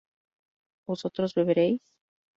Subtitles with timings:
[0.87, 1.83] ¿vosotros beberéis?